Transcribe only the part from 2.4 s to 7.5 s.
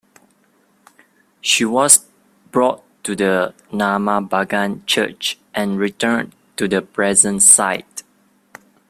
brought to the Namagbagan church, and returned to the present